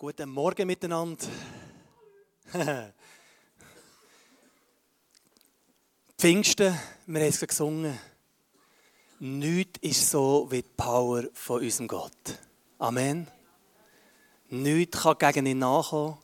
[0.00, 1.26] Guten Morgen miteinander.
[6.16, 7.98] Pfingsten, wir haben es gesungen.
[9.18, 12.12] Nichts ist so wie die Power von unserem Gott.
[12.78, 13.26] Amen.
[14.50, 16.16] Nichts kann gegen ihn nachkommen.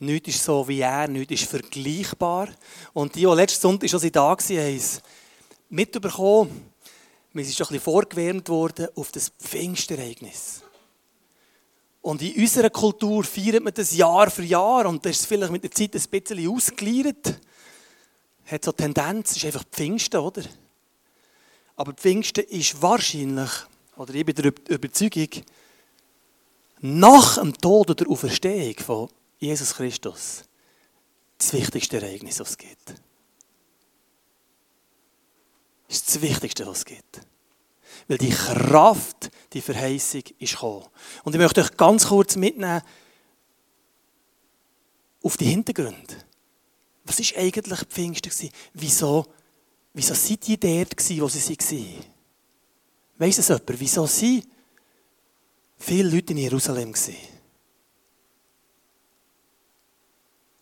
[0.00, 2.50] Nichts ist so wie er, nichts ist vergleichbar.
[2.92, 4.82] Und die, die letzten Sonntag schon da waren, haben
[5.70, 6.72] mitbekommen.
[7.32, 10.62] Wir sind schon ein bisschen vorgewärmt worden auf das Pfingstereignis.
[12.00, 15.64] Und in unserer Kultur feiert man das Jahr für Jahr und das ist vielleicht mit
[15.64, 17.40] der Zeit ein bisschen ausgeleiert.
[18.46, 20.42] Hat so Tendenz, ist einfach Pfingsten, oder?
[21.76, 23.50] Aber Pfingsten ist wahrscheinlich,
[23.96, 25.28] oder ich bin der Überzeugung,
[26.80, 30.44] nach dem Tod oder Auferstehung von Jesus Christus
[31.36, 32.88] das wichtigste Ereignis, was es gibt.
[35.86, 37.20] Das ist das Wichtigste, was es gibt.
[38.06, 40.86] Weil die Kraft, die Verheißung ist gekommen.
[41.24, 42.82] Und ich möchte euch ganz kurz mitnehmen
[45.22, 46.16] auf die Hintergründe.
[47.04, 48.50] Was war eigentlich Pfingsten?
[48.74, 49.26] Wieso,
[49.94, 52.04] wieso seid ihr dort, wo sie waren?
[53.18, 53.80] Weiss es jemand?
[53.80, 54.46] Wieso sind
[55.76, 56.94] viele Leute in Jerusalem?
[56.94, 57.14] Zu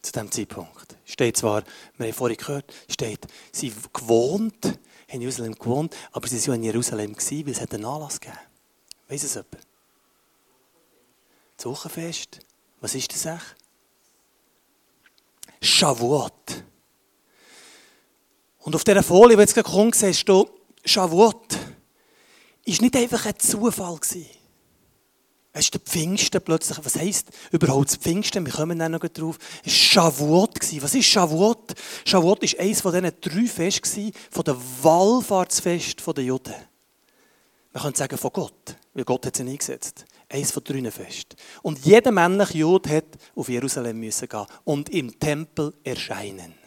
[0.02, 0.96] diesem Zeitpunkt.
[1.04, 1.64] Steht zwar,
[1.96, 7.14] wir haben vorhin gehört, steht, sie gewohnt in Jerusalem gewohnt, aber sie waren in Jerusalem,
[7.16, 8.38] weil es einen Anlass gegeben
[9.08, 9.58] Weiss es jemand?
[11.56, 12.40] Das Wochenfest.
[12.80, 13.54] Was ist das eigentlich?
[15.62, 16.64] Shavuot.
[18.60, 20.48] Und auf dieser Folie, die jetzt gerade kommt, siehst du,
[20.84, 21.56] Shavuot
[22.64, 24.26] ist nicht einfach ein Zufall gewesen.
[25.56, 26.78] Ist der Pfingsten plötzlich.
[26.82, 28.44] Was heisst überhaupt Pfingsten?
[28.44, 29.38] Wir kommen dann noch drauf.
[29.64, 30.82] Es war Shavuot.
[30.82, 31.74] Was ist Shavuot?
[32.04, 36.54] Shavuot war eines von diesen drei Festen von den Wallfahrtsfesten der Juden.
[37.72, 40.04] Man könnte sagen von Gott, weil Gott hat sie eingesetzt.
[40.28, 41.36] Eines von drei Festen.
[41.62, 46.65] Und jeder männliche Jude hat auf Jerusalem müssen gehen und im Tempel erscheinen.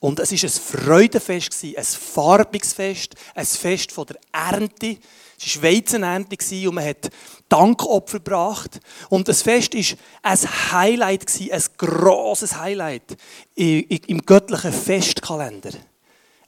[0.00, 4.96] Und es war ein Freudenfest, ein farbiges Fest, ein Fest der Ernte.
[5.40, 6.36] Es war Weizenernte
[6.68, 7.10] und man hat
[7.48, 8.80] Dankopfer gebracht.
[9.08, 10.38] Und das Fest war ein
[10.72, 13.16] Highlight, ein grosses Highlight
[13.56, 15.72] im göttlichen Festkalender.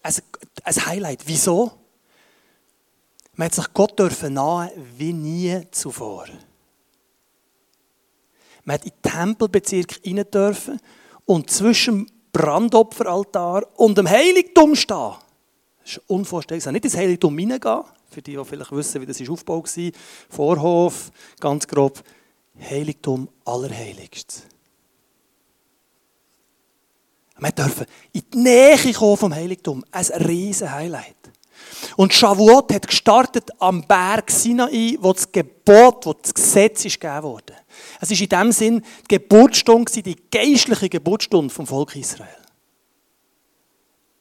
[0.03, 1.23] Ein Highlight.
[1.27, 1.73] Wieso?
[3.35, 6.27] Man hat sich Gott dürfen nahe wie nie zuvor.
[8.65, 10.79] Man hat in den Tempelbezirk rein dürfen
[11.25, 15.15] und zwischen Brandopferaltar und dem Heiligtum stehen.
[15.83, 16.73] Das ist unvorstellbar.
[16.73, 19.91] Nicht ins Heiligtum hineingehen, für die, die vielleicht wissen, wie das aufgebaut war.
[20.29, 21.11] Vorhof,
[21.41, 22.03] ganz grob.
[22.61, 24.43] Heiligtum Allerheiligstes.
[27.39, 29.83] Wir dürfen in die Nähe kommen vom Heiligtum.
[29.91, 31.17] Ein riesen Highlight.
[31.97, 37.23] Und Shavuot hat gestartet am Berg Sinai, wo das Gebot, wo das Gesetz ist gegeben
[37.23, 37.55] wurde.
[38.01, 42.29] Es ist in dem Sinn die Geburtsstunde, die geistliche Geburtsstunde vom Volk Israel.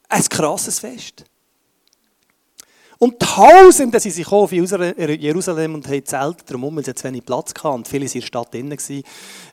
[0.08, 1.24] Ein krasses Fest.
[3.02, 7.54] Und Tausende sind sich auf Jerusalem und haben Zelte drumherum, weil sie zu wenig Platz
[7.56, 7.76] hatten.
[7.76, 8.78] Und viele waren in der Stadt drinnen.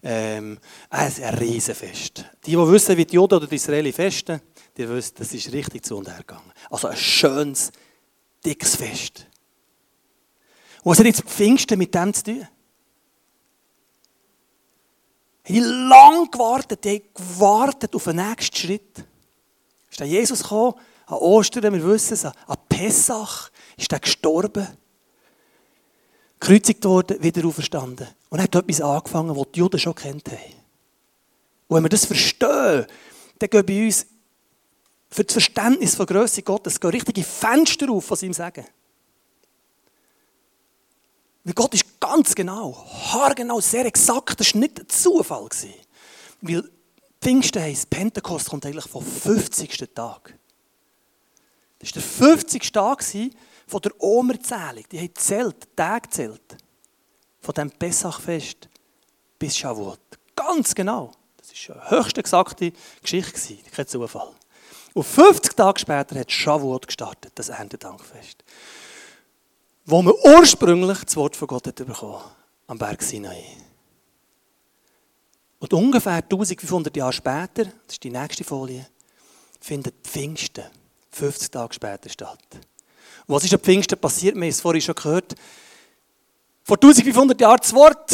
[0.04, 2.26] Ähm, ein Riesenfest.
[2.46, 4.42] Die, die wissen, wie die Juden oder die Israeli festen,
[4.76, 6.52] die wissen, das ist richtig zu und her gegangen.
[6.70, 7.72] Also ein schönes,
[8.44, 9.28] dickes Fest.
[10.84, 12.48] Und was hat jetzt Pfingsten mit dem zu tun?
[15.48, 19.06] Die haben lange gewartet, die haben gewartet auf den nächsten Schritt.
[19.90, 20.76] Ist der Jesus gekommen,
[21.06, 22.34] an Ostern, wir wissen es, an
[22.68, 24.68] Pessach ist er gestorben,
[26.40, 28.08] gekreuzigt worden, wieder auferstanden.
[28.30, 30.54] Und er hat etwas angefangen, was die Juden schon kennt haben.
[31.70, 32.86] Und wenn wir das verstehen,
[33.40, 34.06] dann gehen bei uns
[35.10, 38.66] für das Verständnis von Größe Gottes richtige Fenster auf, was ihm sagen.
[41.46, 44.40] Weil Gott ist ganz genau, haargenau, sehr exakt.
[44.40, 45.50] Das war nicht ein Zufall.
[46.42, 46.70] Weil
[47.22, 49.90] Pfingsten heisst, Pentekost kommt eigentlich vom 50.
[49.94, 50.38] Tag.
[51.80, 52.72] Das war der 50.
[52.72, 53.04] Tag
[53.68, 54.84] von der Omerzählung.
[54.92, 56.58] Die haben zählt, Tag zählt.
[57.42, 58.70] Von dem Pessachfest
[59.38, 60.00] bis Shavuot.
[60.36, 61.12] Ganz genau.
[61.38, 63.58] Das war eine höchst exakte Geschichte.
[63.72, 64.32] Kein Zufall.
[64.94, 68.44] Und 50 Tage später hat Shavuot gestartet, das Erntedankfest.
[69.90, 72.22] Wo man ursprünglich das Wort von Gott hat bekommen
[72.68, 73.42] am Berg Sinai.
[75.60, 78.86] Und ungefähr 1500 Jahre später, das ist die nächste Folie,
[79.62, 80.66] findet Pfingsten
[81.12, 82.46] 50 Tage später statt.
[82.52, 84.36] Und was ist am Pfingsten passiert?
[84.36, 85.36] Wir haben es vorhin schon gehört.
[86.64, 88.12] Vor 1500 Jahren das Wort,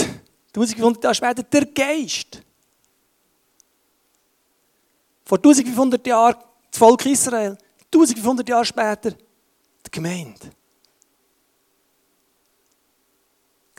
[0.55, 2.43] 1500 Jahre später der Geist.
[5.25, 6.35] Vor 1500 Jahren
[6.69, 7.57] das Volk Israel.
[7.85, 10.51] 1500 Jahre später die Gemeinde.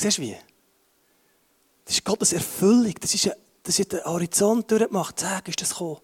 [0.04, 0.36] Siehst du wie?
[1.86, 2.92] Das ist Gottes Erfüllung.
[3.00, 5.18] Das ist, ein, das ist der Horizont durchgemacht.
[5.18, 5.98] Zack, ist das gekommen.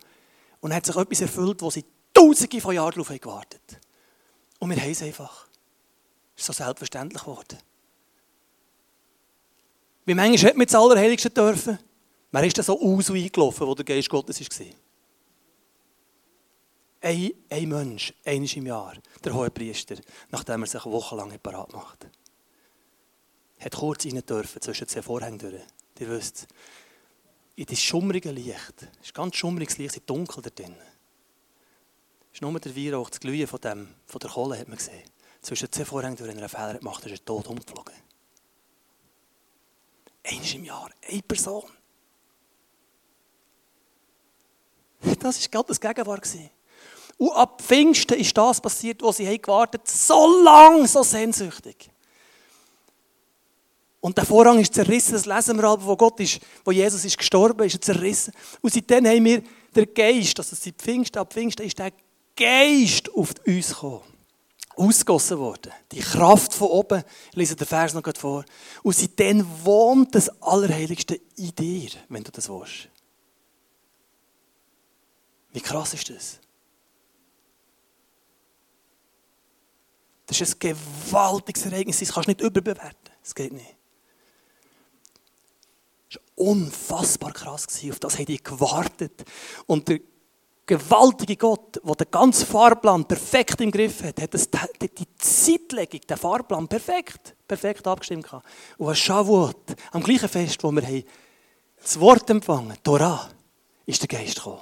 [0.61, 3.81] Und hat sich etwas erfüllt, wo sie tausende von Jahren darauf gewartet haben.
[4.58, 5.47] Und wir haben es einfach.
[6.35, 7.58] Es ist so selbstverständlich geworden.
[10.06, 11.79] Wie manchmal hat man das Allerheiligste dürfen?
[12.31, 14.67] Wer ist denn so aus eingelaufen, wo der Geist Gottes war?
[17.02, 19.97] Ein, ein Mensch, eines im Jahr, der hohe Priester,
[20.31, 22.06] nachdem er sich wochenlang parat macht.
[23.61, 25.62] Hat kurz rein dürfen zwischen zwei Vorhängen durch.
[25.99, 26.47] Ihr wisst,
[27.57, 30.75] in das schummrige Licht, es ist ganz schummriges Licht, es ist dunkel da drin.
[32.33, 35.05] Es ist nur der Weihrauch, das Glühen von, dem, von der Kohle, hat man gesehen.
[35.43, 37.95] Zwischen zwei Vorhängen durch, wenn er einen Fehler gemacht hat, ist er tot umgeflogen.
[40.25, 41.71] Eins im Jahr, eine Person.
[45.19, 46.29] Das war Gottes Gegenwart.
[47.19, 51.90] Und ab Pfingsten ist das passiert, wo sie haben so lang, so sehnsüchtig.
[54.00, 57.19] Und der Vorhang ist zerrissen, das lesen wir aber, wo Gott ist, wo Jesus ist
[57.19, 58.32] gestorben, ist er zerrissen.
[58.62, 59.43] Und seitdem haben wir
[59.76, 61.93] den Geist, also seit Pfingsten, ab Pfingsten ist der
[62.35, 64.00] Geist auf uns gekommen.
[64.76, 65.73] Ausgossen worden.
[65.93, 68.47] Die Kraft von oben, ich lese den Vers noch vor.
[68.82, 72.88] Und seitdem wohnt das Allerheiligste in dir, wenn du das willst.
[75.52, 76.41] Wie krass ist das?
[80.25, 83.12] Das ist ein gewaltiges Ereignis, das kannst du nicht überbewerten.
[83.23, 83.76] Das geht nicht.
[86.41, 87.67] Unfassbar krass.
[87.91, 89.25] Auf das haben die gewartet.
[89.67, 90.01] Und der
[90.65, 94.49] gewaltige Gott, der den ganzen Fahrplan perfekt im Griff hat, hat das,
[94.81, 98.27] die Zeitlegung, den Fahrplan perfekt, perfekt abgestimmt.
[98.79, 101.05] Und an Shavuot, am gleichen Fest, wo wir haben,
[101.83, 103.29] das Wort empfangen, Torah,
[103.85, 104.61] ist der Geist gekommen.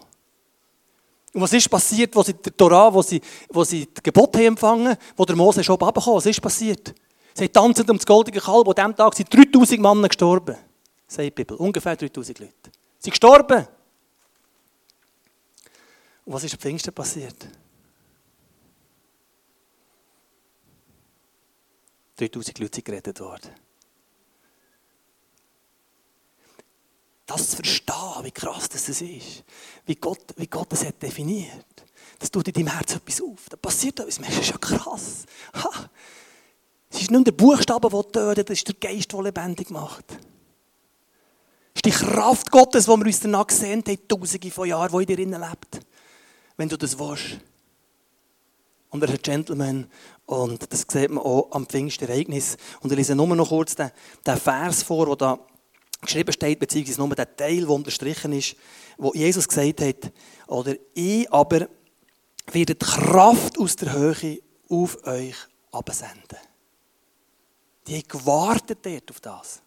[1.34, 3.20] Und was ist passiert, wo sie der Torah, wo sie,
[3.50, 6.92] wo sie das Gebot haben empfangen, wo der Mose schon abgekommen Was ist passiert?
[7.34, 10.56] Sie tanzen um das goldige Kalb, und an diesem Tag sind 3000 Männer gestorben.
[11.08, 11.56] Sagt die Bibel.
[11.56, 12.52] Ungefähr 3000 Leute.
[12.64, 13.66] Sie sind gestorben.
[16.24, 17.48] Und was ist am Pfingsten passiert?
[22.16, 23.50] 3000 Leute sind gerettet worden.
[27.28, 29.44] das zu verstehen, wie krass das ist,
[29.84, 31.66] wie Gott, wie Gott das hat definiert.
[32.18, 33.48] Das tut in deinem Herz etwas auf.
[33.50, 34.16] Da passiert etwas.
[34.16, 35.26] Das ist ja krass.
[35.52, 35.90] Ha.
[36.90, 40.18] Es ist nicht nur der Buchstabe, der tötet, es ist der Geist, der lebendig macht.
[41.78, 45.30] Ist die Kraft Gottes, die wir uns danach gesehen haben, tausende von Jahren, die in
[45.30, 45.80] dir lebt.
[46.56, 47.38] Wenn du das willst.
[48.90, 49.86] Und er ist ein Gentleman.
[50.26, 52.56] Und das sieht man auch am Pfingstereignis.
[52.80, 53.92] Und ich lese nur noch kurz den,
[54.26, 55.38] den Vers vor, der da
[56.00, 58.56] geschrieben steht, beziehungsweise nur der Teil, der unterstrichen ist,
[58.96, 60.12] wo Jesus gesagt hat,
[60.48, 61.68] oder ich aber
[62.50, 65.36] werde die Kraft aus der Höhe auf euch
[65.70, 66.38] absenden.
[67.86, 69.62] Die haben gewartet dort auf das,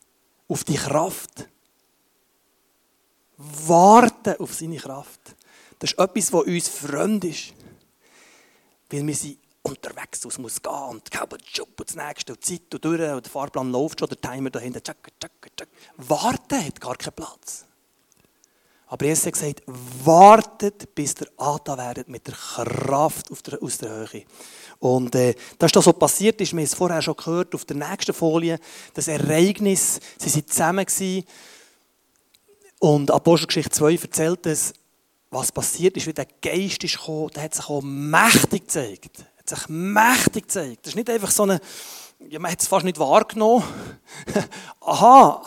[0.49, 1.47] auf die Kraft.
[3.67, 5.35] Warten auf seine Kraft.
[5.79, 7.53] Das ist etwas, was uns fremd ist.
[8.89, 12.85] Weil wir sind unterwegs, es muss gehen und und das nächste und die Zeit und
[12.85, 15.69] durch und der Fahrplan läuft schon, der Timer dahinter, tschak, tschak, tschak.
[15.97, 17.65] Warten hat gar keinen Platz.
[18.91, 19.61] Aber Jesus hat gesagt,
[20.03, 24.25] wartet, bis ihr Ata werdet mit der Kraft der, aus der Höhe.
[24.79, 26.51] Und äh, das ist das, was passiert ist.
[26.51, 28.59] Wir haben es vorher schon gehört, auf der nächsten Folie,
[28.93, 31.25] das Ereignis, sie waren zusammen gewesen.
[32.81, 34.73] Und Apostelgeschichte 2 erzählt es,
[35.29, 39.49] was passiert ist, wie der Geist ist gekommen, der hat sich auch mächtig gezeigt hat
[39.49, 40.79] sich mächtig gezeigt.
[40.85, 41.59] Das ist nicht einfach so eine,
[42.29, 43.63] ja, man hat es fast nicht wahrgenommen.
[44.81, 45.41] Aha,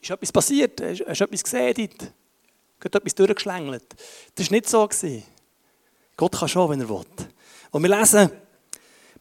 [0.00, 2.12] ist etwas passiert, hast du etwas gesehen dort?
[2.94, 3.84] Etwas durchgeschlängelt.
[4.34, 4.88] Das war nicht so.
[6.16, 7.02] Gott kann schon, wenn er will.
[7.72, 8.30] Und wir lesen,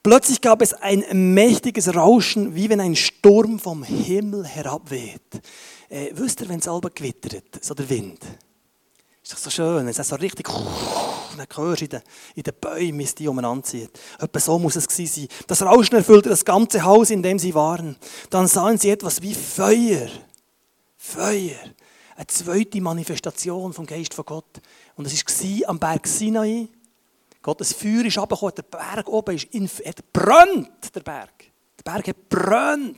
[0.03, 5.41] plötzlich gab es ein mächtiges Rauschen, wie wenn ein Sturm vom Himmel herabweht.
[5.89, 8.19] Äh, wisst ihr, wenn es halb gewittert, so der Wind?
[9.21, 10.47] Ist doch so schön, wenn es so richtig
[11.37, 12.01] dann hörst du in den,
[12.35, 13.91] in den Bäumen, wie es die umeinander zieht.
[14.19, 15.39] Etwa so muss es gewesen sein.
[15.47, 17.97] Das Rauschen erfüllte das ganze Haus, in dem sie waren.
[18.29, 20.09] Dann sahen sie etwas wie Feuer.
[20.97, 21.55] Feuer.
[22.15, 24.61] Eine zweite Manifestation vom Geist von Gott.
[24.95, 26.67] Und es war am Berg Sinai.
[27.41, 31.51] Gottes Feuer ist runtergekommen, der Berg oben ist in, hat brennt, der Berg.
[31.77, 32.97] Der Berg hat brennt.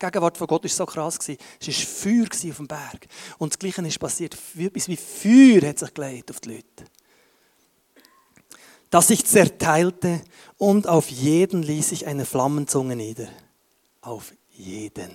[0.00, 1.18] Gegenwart von Gott war so krass.
[1.20, 3.06] Es war Feuer auf dem Berg.
[3.38, 4.36] Und das Gleiche ist passiert.
[4.58, 6.84] Etwas wie Feuer hat sich gelegt auf die Leute.
[8.88, 10.22] Das sich zerteilte
[10.58, 13.28] und auf jeden ließ sich eine Flammenzunge nieder.
[14.00, 15.14] Auf jeden.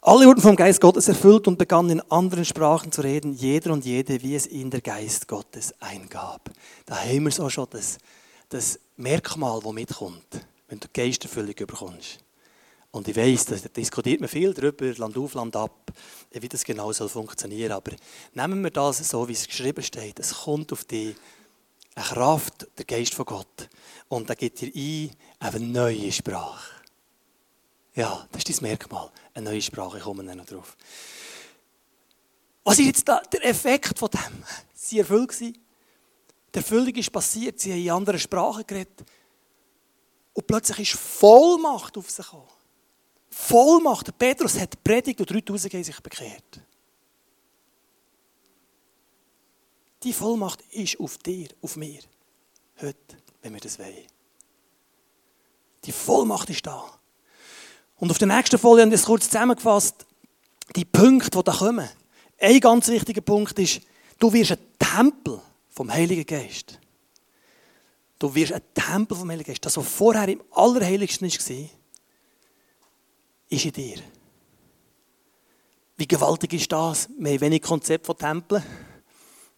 [0.00, 3.84] Alle wurden vom Geist Gottes erfüllt und begannen in anderen Sprachen zu reden, jeder und
[3.84, 6.50] jede, wie es ihnen der Geist Gottes eingab.
[6.86, 7.98] Da haben wir so schon das,
[8.48, 12.18] das Merkmal, das mitkommt, wenn du Geisterfüllung bekommst.
[12.92, 15.90] Und ich weiss, da diskutiert man viel darüber, Land auf, Land ab,
[16.30, 17.92] wie das genau soll funktionieren Aber
[18.34, 20.20] nehmen wir das so, wie es geschrieben steht.
[20.20, 21.16] Es kommt auf dich
[21.94, 23.70] eine Kraft, der Geist von Gott.
[24.08, 26.82] Und da gibt dir ein, eine neue Sprache.
[27.94, 29.10] Ja, das ist dein Merkmal.
[29.32, 30.76] Eine neue Sprache, ich komme noch drauf.
[32.64, 34.44] Was ist jetzt da, der Effekt von dem?
[34.74, 35.40] Sie erfüllt.
[35.40, 35.54] Die
[36.52, 39.02] Erfüllung ist passiert, sie haben in anderen Sprachen geredet.
[40.34, 42.48] Und plötzlich ist Vollmacht auf sie gekommen.
[43.32, 44.16] Vollmacht.
[44.18, 46.60] Petrus hat predigt und 3000 haben sich bekehrt.
[50.02, 52.00] Die Vollmacht ist auf dir, auf mir.
[52.80, 54.06] Heute, wenn wir das wollen.
[55.84, 56.84] Die Vollmacht ist da.
[57.96, 60.06] Und auf der nächsten Folie haben wir es kurz zusammengefasst.
[60.76, 61.88] Die Punkte, die da kommen.
[62.38, 63.80] Ein ganz wichtiger Punkt ist,
[64.18, 66.78] du wirst ein Tempel vom Heiligen Geist.
[68.18, 69.64] Du wirst ein Tempel vom Heiligen Geist.
[69.64, 71.68] Das, was vorher im Allerheiligsten war,
[73.52, 73.98] ist in dir.
[75.96, 77.08] Wie gewaltig ist das?
[77.18, 78.62] Wir haben wenig Konzept von Tempeln.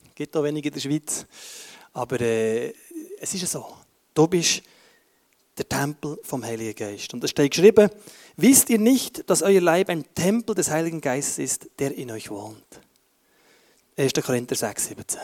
[0.07, 1.27] Es gibt auch wenig in der Schweiz.
[1.93, 2.73] Aber äh,
[3.21, 3.77] es ist so.
[4.13, 4.63] Du bist
[5.57, 7.15] der Tempel vom Heiligen Geist.
[7.15, 7.89] Und da steht geschrieben,
[8.37, 12.29] wisst ihr nicht, dass euer Leib ein Tempel des Heiligen Geistes ist, der in euch
[12.31, 12.81] wohnt?
[13.97, 14.13] 1.
[14.15, 15.21] Korinther 6, 17.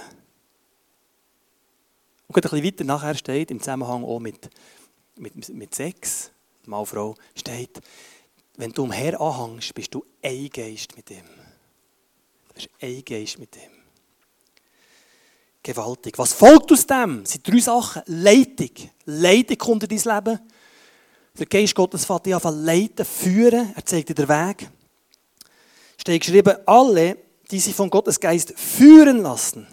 [2.29, 4.49] Und ein bisschen weiter nachher steht, im Zusammenhang auch mit,
[5.17, 6.31] mit, mit Sex,
[6.67, 7.81] Mann, Frau, steht,
[8.61, 11.25] wenn du umher anhängst, bist du ein Geist mit ihm.
[12.49, 13.71] Du bist ein Geist mit ihm.
[15.62, 16.19] Gewaltig.
[16.19, 17.23] Was folgt aus dem?
[17.23, 18.02] Das sind drei Sachen.
[18.07, 18.71] Leitung.
[19.07, 20.40] Leitung kommt in dein Leben.
[21.38, 23.73] Der Geist Gottes fährt dich an leiten, führen.
[23.75, 24.69] Er zeigt dir den Weg.
[25.97, 27.17] Steht geschrieben, alle,
[27.50, 29.67] die sich von Gottes Geist führen lassen,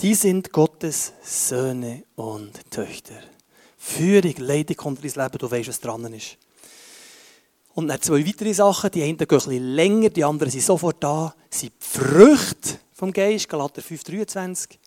[0.00, 3.22] die sind Gottes Söhne und Töchter.
[3.78, 6.36] Führung, Leitung kommt in dein Leben, du weißt, was dran ist.
[7.74, 11.34] Und dann zwei weitere Sachen, die einen gehen bisschen länger, die anderen sind sofort da,
[11.50, 14.78] sind die Früchte vom Geist, Galater 5,23.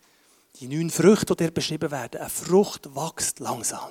[0.58, 2.20] Die neun Früchte, die dir beschrieben werden.
[2.20, 3.90] Eine Frucht wächst langsam.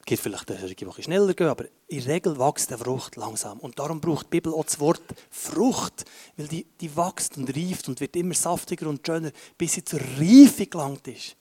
[0.00, 3.60] Es gibt vielleicht solche, die schneller gehen, aber in der Regel wächst eine Frucht langsam.
[3.60, 6.04] Und darum braucht die Bibel auch das Wort Frucht,
[6.36, 10.00] weil die, die wächst und reift und wird immer saftiger und schöner, bis sie zur
[10.18, 11.36] Reife gelangt ist.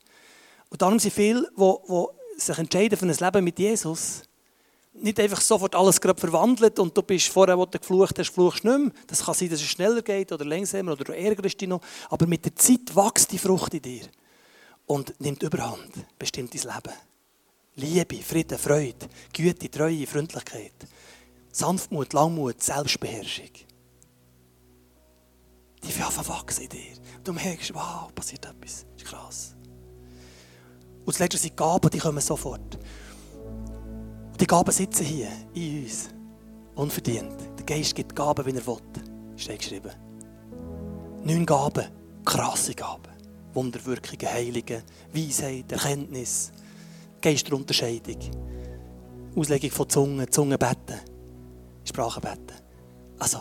[0.69, 4.21] Und darum sind viele, die sich entscheiden für ein Leben mit Jesus,
[4.93, 8.63] nicht einfach sofort alles gerade verwandelt und du bist vorher, wo du geflucht hast, fluchst
[8.63, 8.91] nicht mehr.
[9.08, 11.81] Das kann sein, dass es schneller geht oder langsamer oder du ärgerst dich noch.
[12.10, 14.05] Aber mit der Zeit wächst die Frucht in dir
[14.86, 16.98] und nimmt Überhand, bestimmt dein Leben.
[17.75, 20.74] Liebe, Frieden, Freude, Güte, Treue, Freundlichkeit,
[21.51, 23.51] Sanftmut, Langmut, Selbstbeherrschung.
[25.81, 26.93] Die werden wachsen in dir.
[27.24, 28.86] Du merkst, wow, passiert etwas.
[28.93, 29.55] Das ist krass.
[31.00, 32.77] Und das Letzte sind Gaben, die kommen sofort.
[34.39, 36.10] Die Gaben sitzen hier in uns.
[36.75, 37.36] Unverdient.
[37.58, 38.77] Der Geist gibt Gaben, wie er will.
[39.36, 39.91] Steht geschrieben.
[41.24, 41.86] Neun Gaben.
[42.24, 43.10] Krasse Gaben.
[43.53, 46.51] Wunderwirkungen, Heiligen, Weisheit, Erkenntnis,
[47.22, 48.19] Geisterunterscheidung,
[49.36, 51.00] Auslegung von Zungen, Zungenbetten,
[51.84, 52.55] Sprachenbetten.
[53.17, 53.39] Also,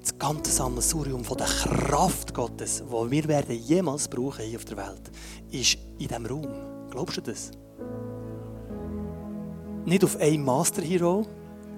[0.00, 4.78] das ganze Sammelsurium von der Kraft Gottes, die wir werden jemals brauchen hier auf der
[4.78, 5.10] Welt,
[5.50, 6.88] ist in diesem Raum.
[6.90, 7.50] Glaubst du das?
[9.88, 11.26] Nicht auf einen Master Hero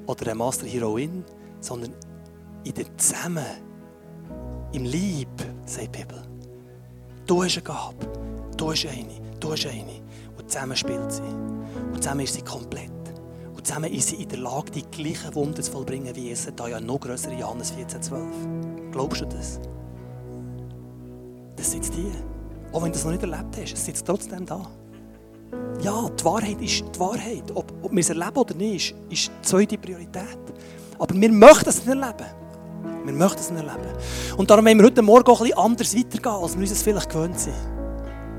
[0.07, 1.25] oder eine Master Heroin,
[1.61, 1.95] sondern
[2.65, 3.45] in der Zusammen,
[4.73, 5.29] im Lieb,
[5.65, 6.21] sagt die Bibel.
[7.27, 8.07] Du hast eine Gabe,
[8.57, 10.03] du hast eine, du hast eine.
[10.37, 11.23] Und zusammen spielt sie.
[11.23, 12.91] Und zusammen ist sie komplett.
[13.55, 16.53] Und zusammen ist sie in der Lage, die gleichen Wunder zu vollbringen wie Jesus.
[16.57, 18.91] Da ja noch größer Johannes 14,12.
[18.91, 19.61] Glaubst du das?
[21.57, 22.13] Das sitzt hier.
[22.73, 24.69] Auch wenn du es noch nicht erlebt hast, es sitzt trotzdem da.
[25.83, 27.51] Ja, die Wahrheit ist die Wahrheit.
[27.55, 30.39] Ob, ob wir es erleben oder nicht, ist, die zweite Priorität.
[30.99, 32.27] Aber wir möchten es nicht erleben.
[33.05, 33.97] Wir möchten es nicht erleben.
[34.37, 36.83] Und darum wollen wir heute Morgen auch ein bisschen anders weitergehen, als wir uns es
[36.83, 37.55] vielleicht gewöhnt sind.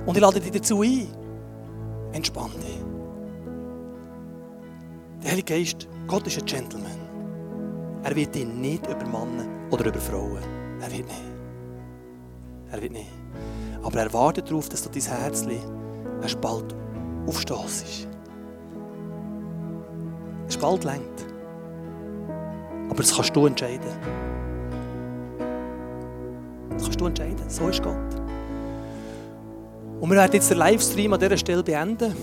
[0.05, 1.07] Und ich lade dich dazu ein.
[2.13, 2.77] Entspann dich.
[5.23, 6.91] Der Heilige Geist, Gott ist ein Gentleman.
[8.03, 10.39] Er wird dich nicht übermannen oder über Frauen.
[10.79, 11.21] Er wird nicht.
[12.71, 13.09] Er wird nicht.
[13.83, 16.75] Aber er wartet darauf, dass du dein Herz ein Spalt
[17.31, 18.07] aufstoßest.
[20.47, 21.25] Es ist bald längt.
[22.89, 23.89] Aber das kannst du entscheiden.
[26.71, 27.49] Das kannst du entscheiden.
[27.49, 27.95] So ist Gott.
[30.01, 32.13] Und wir werden jetzt den Livestream an dieser Stelle beenden.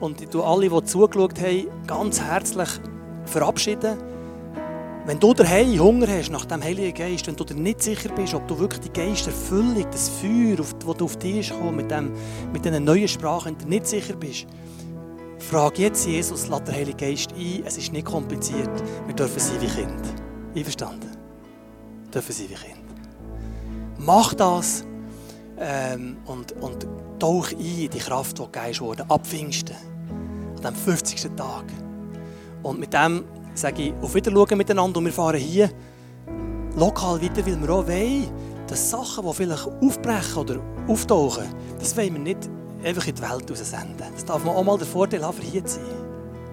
[0.00, 2.68] Und ich alle, die zugeschaut haben, ganz herzlich
[3.24, 3.96] verabschieden.
[5.06, 8.34] Wenn du daheim Hunger hast nach dem Heiligen Geist, wenn du dir nicht sicher bist,
[8.34, 12.12] ob du wirklich die Geisterfüllung, das Feuer, das du auf dich kommst, mit, dem,
[12.52, 14.48] mit diesen neuen Sprachen, wenn du nicht sicher bist,
[15.38, 17.62] frage jetzt Jesus, lass den Heiligen Geist ein.
[17.64, 18.68] Es ist nicht kompliziert.
[19.06, 20.02] Wir dürfen sein wie Kind.
[20.56, 21.10] Einverstanden?
[22.02, 22.84] Wir dürfen sein wie Kind.
[23.98, 24.84] Mach das
[25.56, 26.84] ähm, und, und
[27.20, 29.76] tauch ein in die Kraft, die gegeben wurde, ab Pfingsten,
[30.56, 31.30] an dem 50.
[31.36, 31.66] Tag.
[32.64, 33.22] Und mit dem
[33.56, 35.70] sage ich, auf Wiedersehen miteinander und wir fahren hier
[36.76, 38.30] lokal weiter, weil wir auch wollen,
[38.66, 41.46] dass Sachen, die vielleicht aufbrechen oder auftauchen,
[41.78, 42.50] das wollen wir nicht
[42.84, 44.12] einfach in die Welt raussenden.
[44.12, 46.05] Das darf man auch mal der Vorteil haben, für hier zu sein.